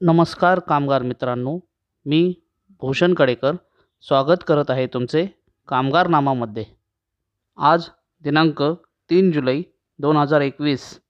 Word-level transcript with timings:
नमस्कार 0.00 0.58
कामगार 0.58 1.02
मित्रांनो 1.02 1.58
मी 2.06 2.34
भूषण 2.80 3.14
कडेकर 3.14 3.52
स्वागत 4.00 4.42
करत 4.46 4.64
आहे 4.68 4.86
तुमचे 4.86 5.26
कामगारनामामध्ये 5.68 6.64
आज 7.58 7.88
दिनांक 8.22 8.62
तीन 9.10 9.30
जुलै 9.32 9.62
दोन 9.98 10.16
हजार 10.16 10.40
एकवीस. 10.40 11.00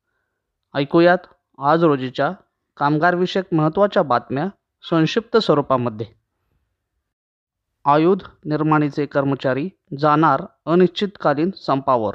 ऐकूयात 0.74 1.18
आज 1.58 1.84
रोजीच्या 1.84 2.32
कामगारविषयक 2.76 3.44
महत्त्वाच्या 3.52 4.02
बातम्या 4.02 4.48
संक्षिप्त 4.90 5.36
स्वरूपामध्ये. 5.36 6.06
आयुध 7.84 8.22
निर्माणीचे 8.44 9.06
कर्मचारी 9.06 9.68
जाणार 9.98 10.42
अनिश्चितकालीन 10.66 11.50
संपावर. 11.56 12.14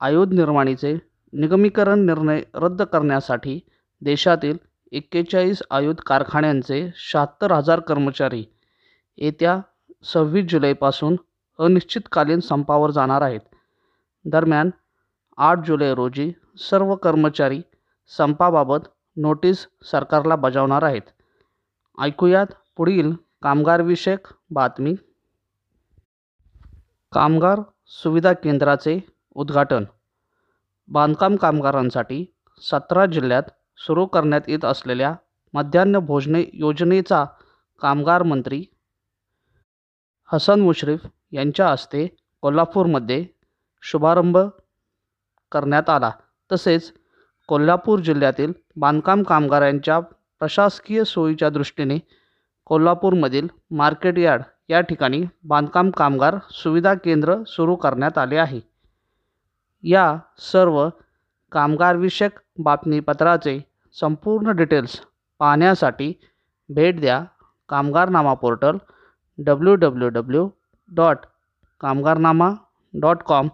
आयुध 0.00 0.32
निर्माणीचे 0.32 0.98
निगमीकरण 1.32 2.06
निर्णय 2.06 2.42
रद्द 2.54 2.82
करण्यासाठी 2.82 3.60
देशातील 4.00 4.56
एक्केचाळीस 4.94 5.62
आयुध 5.70 6.00
कारखान्यांचे 6.00 6.90
शहात्तर 6.96 7.52
हजार 7.52 7.80
कर्मचारी 7.80 8.44
येत्या 9.16 9.60
सव्वीस 10.02 10.44
जुलैपासून 10.50 11.16
अनिश्चितकालीन 11.58 12.40
संपावर 12.40 12.90
जाणार 12.90 13.22
आहेत. 13.22 13.40
दरम्यान 14.24 14.70
आठ 15.36 15.58
जुलै 15.66 15.94
रोजी 15.94 16.32
सर्व 16.58 16.94
कर्मचारी 16.94 17.60
संपाबाबत 18.16 18.78
नोटीस 19.16 19.66
सरकारला 19.84 20.36
बजावणार 20.36 20.82
आहेत. 20.82 21.02
ऐकूयात 21.98 22.46
पुढील 22.76 23.12
कामगारविषयक 23.42 24.28
बातमी. 24.50 24.94
कामगार 27.12 27.60
सुविधा 27.86 28.32
केंद्राचे 28.32 29.00
उद्घाटन. 29.34 29.84
बांधकाम 30.88 31.36
कामगारांसाठी 31.36 32.24
सतरा 32.62 33.06
जिल्ह्यात 33.06 33.42
सुरू 33.76 34.06
करण्यात 34.06 34.40
येत 34.48 34.64
असलेल्या 34.64 35.14
मध्यान्ह 35.54 35.98
भोजने 35.98 36.44
योजनेचा 36.52 37.24
कामगार 37.82 38.22
मंत्री 38.22 38.64
हसन 40.32 40.60
मुश्रीफ 40.60 41.06
यांच्या 41.32 41.68
हस्ते 41.68 42.06
कोल्हापूरमध्ये 42.42 43.26
शुभारंभ 43.82 44.38
करण्यात 45.52 45.90
आला. 45.90 46.10
तसेच 46.52 46.92
कोल्हापूर 47.48 47.98
जिल्ह्यातील 47.98 48.52
बांधकाम 48.76 49.22
कामगारांच्या 49.22 50.00
प्रशासकीय 50.38 51.04
सोयीच्या 51.04 51.50
दृष्टीने 51.50 51.98
कोल्हापूरमधील 52.64 53.48
मार्केट 53.70 54.18
यार्ड 54.18 54.42
या 54.68 54.80
ठिकाणी 54.80 55.22
बांधकाम 55.44 55.90
कामगार 55.90 56.36
सुविधा 56.50 56.94
केंद्र 56.94 57.36
सुरू 57.46 57.76
करण्यात 57.76 58.18
आले 58.18 58.36
आहे. 58.36 58.60
या 59.82 60.16
सर्व 60.38 60.88
कामगारविषयक 61.54 62.40
बातमीपत्राचे 62.58 63.60
संपूर्ण 64.00 64.50
डिटेल्स 64.50 65.00
पाहण्यासाठी 65.38 66.12
भेट 66.68 67.00
द्या 67.00 67.24
Kamgarnama 67.68 68.34
portal 68.34 68.76
W 69.38 69.74
W 69.74 70.08
W 70.08 70.48
dot 70.88 71.16
Kamgarnama 71.80 72.50
dot 72.94 73.22
com 73.22 73.48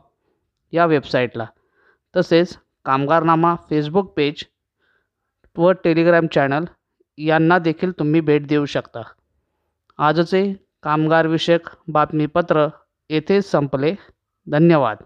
या 0.72 0.86
वेबसाईटला. 0.86 1.46
तसेच 2.16 2.58
कामगारनामा 2.84 3.54
फेसबुक 3.54 4.12
पेज 4.16 4.44
व 5.56 5.72
टेलिग्राम 5.72 6.26
चॅनल 6.26 6.64
यांना 7.18 7.58
देखील 7.58 7.92
तुम्ही 7.98 8.20
भेट 8.20 8.46
देऊ 8.46 8.64
शकता. 8.66 9.02
आजचे 9.98 10.42
कामगारविषयक 10.82 11.68
बातमीपत्र 11.88 12.66
येथे 13.10 13.42
संपले. 13.42 13.94
धन्यवाद. 14.46 14.96